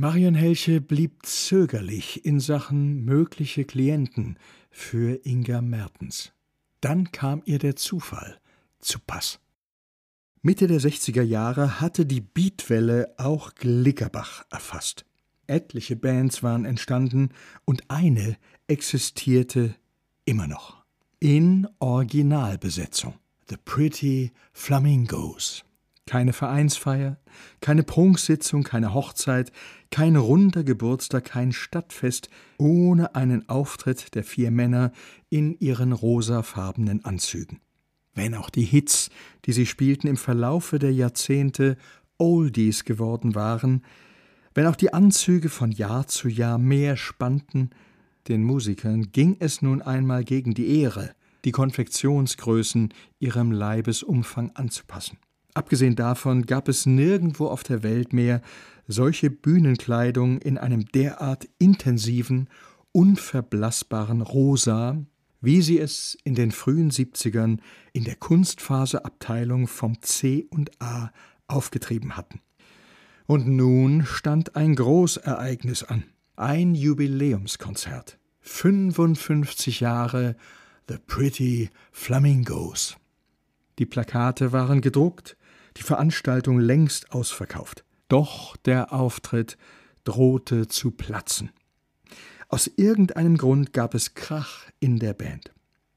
[0.00, 4.38] Marion Helche blieb zögerlich in Sachen mögliche Klienten
[4.70, 6.30] für Inga Mertens.
[6.80, 8.38] Dann kam ihr der Zufall
[8.78, 9.40] zu Pass.
[10.40, 15.04] Mitte der 60er Jahre hatte die Beatwelle auch Glickerbach erfasst.
[15.48, 17.30] Etliche Bands waren entstanden
[17.64, 18.36] und eine
[18.68, 19.74] existierte
[20.24, 20.84] immer noch.
[21.18, 23.14] In Originalbesetzung.
[23.48, 25.64] The Pretty Flamingos.
[26.08, 27.18] Keine Vereinsfeier,
[27.60, 29.52] keine Prunksitzung, keine Hochzeit,
[29.90, 34.92] kein runder Geburtstag, kein Stadtfest ohne einen Auftritt der vier Männer
[35.28, 37.60] in ihren rosafarbenen Anzügen.
[38.14, 39.10] Wenn auch die Hits,
[39.44, 41.76] die sie spielten, im Verlaufe der Jahrzehnte
[42.16, 43.84] Oldies geworden waren,
[44.54, 47.68] wenn auch die Anzüge von Jahr zu Jahr mehr spannten,
[48.28, 55.18] den Musikern ging es nun einmal gegen die Ehre, die Konfektionsgrößen ihrem Leibesumfang anzupassen.
[55.54, 58.42] Abgesehen davon gab es nirgendwo auf der Welt mehr
[58.86, 62.48] solche Bühnenkleidung in einem derart intensiven,
[62.92, 65.04] unverblassbaren Rosa,
[65.40, 67.58] wie sie es in den frühen 70ern
[67.92, 71.10] in der Kunstfaserabteilung vom C und A
[71.46, 72.40] aufgetrieben hatten.
[73.26, 76.04] Und nun stand ein Großereignis an,
[76.36, 78.18] ein Jubiläumskonzert.
[78.40, 80.34] 55 Jahre
[80.88, 82.96] The Pretty Flamingos.
[83.78, 85.36] Die Plakate waren gedruckt,
[85.78, 87.84] die Veranstaltung längst ausverkauft.
[88.08, 89.56] Doch der Auftritt
[90.04, 91.50] drohte zu platzen.
[92.48, 95.52] Aus irgendeinem Grund gab es Krach in der Band.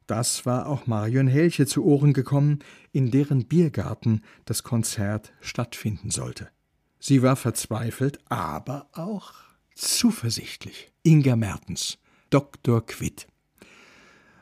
[0.08, 2.59] Das war auch Marion Helche zu Ohren gekommen,
[2.92, 6.50] in deren Biergarten das Konzert stattfinden sollte.
[7.00, 9.34] Sie war verzweifelt, aber auch
[9.74, 10.92] zuversichtlich.
[11.04, 11.98] Inga Mertens,
[12.30, 12.86] Dr.
[12.86, 13.28] Quitt.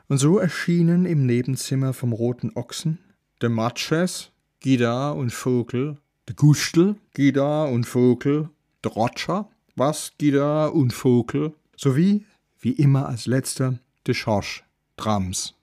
[0.08, 2.98] Und so erschienen im Nebenzimmer vom Roten Ochsen
[3.40, 5.96] de Matches, Gida und Vogel,
[6.28, 8.50] de Gustel, Gida und Vogel,
[8.84, 10.12] de Roger, was?
[10.18, 12.26] Gida und Vogel, sowie,
[12.58, 14.62] wie immer als letzter, de Schorsch,
[14.96, 15.54] Drams.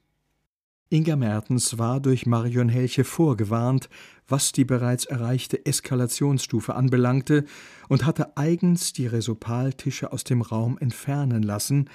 [0.90, 3.88] Inga Mertens war durch Marion Helche vorgewarnt,
[4.26, 7.44] was die bereits erreichte Eskalationsstufe anbelangte,
[7.88, 11.88] und hatte eigens die Resopaltische aus dem Raum entfernen lassen,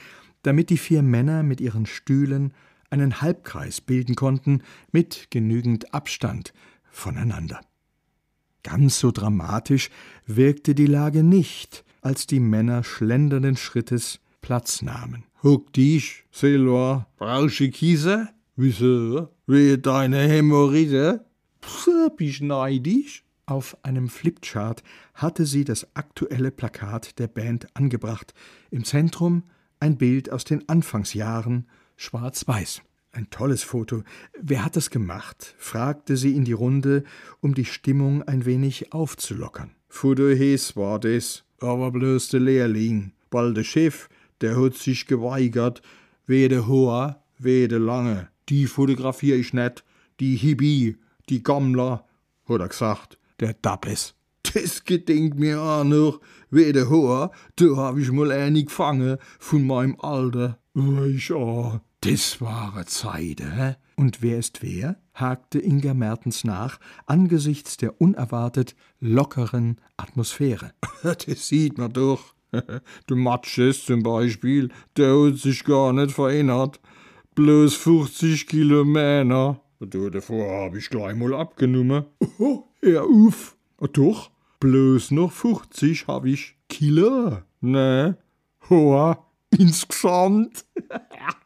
[0.44, 2.54] damit die vier Männer mit ihren Stühlen
[2.90, 4.62] einen Halbkreis bilden konnten,
[4.94, 6.54] mit genügend Abstand
[6.94, 7.60] voneinander.
[8.64, 9.90] Ganz so dramatisch
[10.26, 15.26] wirkte die Lage nicht, als die Männer schlendernden Schrittes Platz nahmen.
[15.42, 18.30] Huck dich, Silva, brauchst Kiese?
[18.56, 19.30] Wieso?
[19.48, 21.26] Wie deine Hämorrhoide?
[22.18, 23.24] Bist neidisch?
[23.46, 24.84] Auf einem Flipchart
[25.14, 28.34] hatte sie das aktuelle Plakat der Band angebracht.
[28.72, 29.44] Im Zentrum
[29.82, 31.68] ein Bild aus den Anfangsjahren,
[31.98, 32.82] schwarz-weiß.
[33.16, 34.02] Ein tolles Foto.
[34.42, 35.54] Wer hat es gemacht?
[35.60, 37.04] fragte sie in die Runde,
[37.42, 39.70] um die Stimmung ein wenig aufzulockern.
[40.04, 43.12] Der Hes war das, aber bloß der Lehrling.
[43.30, 44.10] Weil der Chef,
[44.42, 45.84] der hat sich geweigert,
[46.26, 48.30] weder hoher, weder lange.
[48.50, 49.84] Die fotografiere ich net,
[50.20, 50.98] die Hibi,
[51.30, 52.08] die Gammler,
[52.50, 54.16] hat er gesagt, der Dappes.
[54.54, 56.20] Das gedenkt mir auch noch,
[56.50, 60.58] weder hoher, da hab ich mal eine gefangen von meinem Alter.
[61.08, 61.80] Ich auch.
[62.06, 63.76] Das war Zeit, hä?
[63.96, 64.98] Und wer ist wer?
[65.14, 70.74] hakte Inga Mertens nach, angesichts der unerwartet lockeren Atmosphäre.
[71.04, 72.36] das sieht man doch.
[72.52, 76.82] Der Matsches zum Beispiel, der hat sich gar nicht verändert.
[77.36, 79.62] Bloß 50 Kilo Männer.
[79.80, 82.06] Du, davor hab ich gleich mal abgenommen.
[82.38, 83.56] Oh, hör auf.
[83.94, 87.40] Doch, bloß noch 50 hab ich Kilo.
[87.62, 88.18] Ne,
[88.70, 89.26] hoa,
[89.58, 90.66] insgesamt.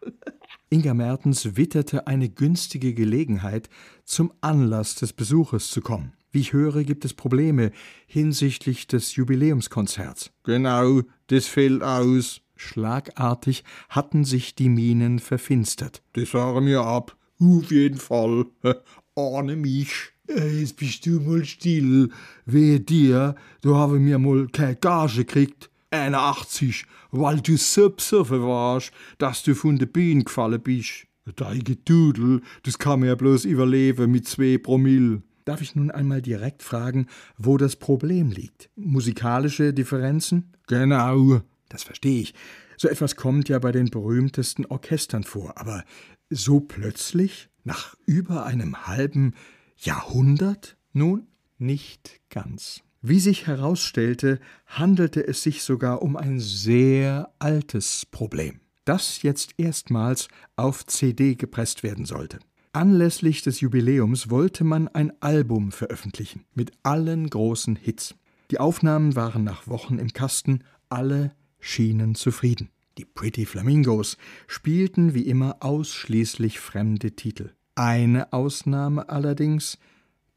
[0.69, 3.69] Inga Mertens witterte eine günstige Gelegenheit,
[4.03, 6.11] zum Anlass des Besuches zu kommen.
[6.31, 7.71] Wie ich höre, gibt es Probleme
[8.05, 10.31] hinsichtlich des Jubiläumskonzerts.
[10.43, 12.41] Genau, das fällt aus.
[12.57, 16.01] Schlagartig hatten sich die Mienen verfinstert.
[16.13, 17.15] Das sagen wir ab.
[17.39, 18.45] Auf jeden Fall.
[19.15, 20.11] Ahne mich.
[20.27, 22.09] Jetzt bist du mal still.
[22.45, 25.69] Wehe dir, du habe mir mal keine Gage gekriegt.
[25.97, 31.07] 81, weil du so besoffen warst, dass du von der Bühne gefallen bist.
[31.35, 35.21] Dein Gedudel, das kann man ja bloß überleben mit zwei Promille.
[35.43, 37.07] Darf ich nun einmal direkt fragen,
[37.37, 38.69] wo das Problem liegt?
[38.75, 40.53] Musikalische Differenzen?
[40.67, 41.41] Genau.
[41.69, 42.33] Das verstehe ich.
[42.77, 45.83] So etwas kommt ja bei den berühmtesten Orchestern vor, aber
[46.29, 49.33] so plötzlich, nach über einem halben
[49.77, 50.77] Jahrhundert?
[50.93, 51.27] Nun,
[51.57, 52.83] nicht ganz.
[53.09, 60.27] Wie sich herausstellte, handelte es sich sogar um ein sehr altes Problem, das jetzt erstmals
[60.57, 62.39] auf CD gepresst werden sollte.
[62.73, 68.13] Anlässlich des Jubiläums wollte man ein Album veröffentlichen mit allen großen Hits.
[68.51, 71.31] Die Aufnahmen waren nach Wochen im Kasten, alle
[71.61, 72.71] schienen zufrieden.
[72.97, 74.17] Die Pretty Flamingos
[74.47, 77.53] spielten wie immer ausschließlich fremde Titel.
[77.73, 79.77] Eine Ausnahme allerdings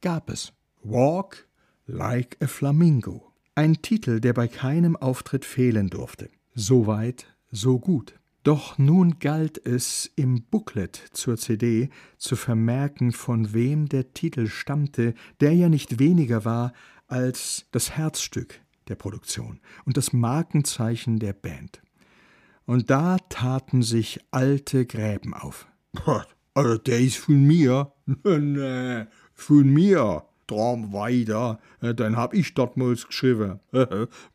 [0.03, 0.53] gab es.
[0.85, 1.50] Walk
[1.91, 3.33] like a Flamingo.
[3.55, 6.31] Ein Titel, der bei keinem Auftritt fehlen durfte.
[6.55, 8.15] So weit, so gut.
[8.43, 15.15] Doch nun galt es, im Booklet zur CD zu vermerken, von wem der Titel stammte,
[15.41, 16.73] der ja nicht weniger war
[17.07, 21.83] als das Herzstück der Produktion und das Markenzeichen der Band.
[22.65, 25.67] Und da taten sich alte Gräben auf.
[26.55, 27.93] Also der ist von mir.
[28.25, 30.25] nee, von mir.
[30.51, 33.61] Drum weiter, dann hab ich dortmals geschrieben.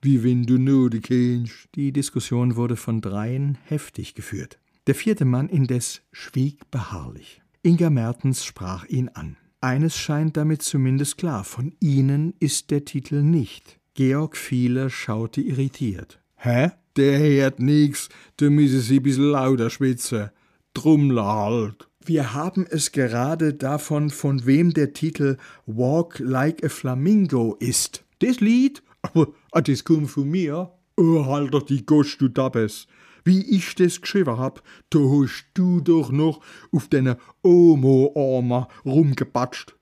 [0.02, 1.68] Wie wenn du nur die kennst.
[1.76, 4.60] Die Diskussion wurde von dreien heftig geführt.
[4.88, 7.42] Der vierte Mann indes schwieg beharrlich.
[7.64, 9.36] Inga Mertens sprach ihn an.
[9.60, 13.80] Eines scheint damit zumindest klar, von Ihnen ist der Titel nicht.
[13.96, 16.22] Georg Fieler schaute irritiert.
[16.36, 16.72] Hä?
[16.96, 18.08] Der hört nix,
[18.38, 20.30] da müsse sie bis lauter schwitzen.
[20.74, 21.90] Trummler halt.
[22.08, 28.04] Wir haben es gerade davon, von wem der Titel Walk Like a Flamingo ist.
[28.20, 28.84] Das Lied?
[29.02, 30.72] Aber ah, das kommt von mir.
[30.98, 32.86] Oh, halt doch die Gosch, du Dabbes.
[33.24, 34.62] Wie ich das geschrieben hab,
[34.92, 36.42] da hast du doch noch
[36.72, 39.76] auf deine Omo-Armer rumgepatscht.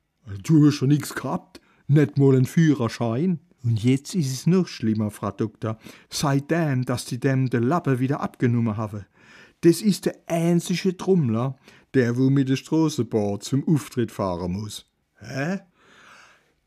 [0.43, 3.39] Du hast schon nix gehabt, nicht mal einen Führerschein.
[3.65, 5.77] Und jetzt ist es noch schlimmer, Frau Doktor.
[6.09, 9.07] Seitdem, dass die dem de Lappe wieder abgenommen habe.
[9.63, 11.55] Das ist der einzige Trommler,
[11.94, 14.86] der wo mit der Strassenbahn zum Auftritt fahren muss.
[15.19, 15.60] Hä?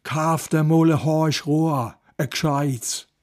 [0.03, 3.09] Kauf der mal ein Horchrohr, ein Gescheites.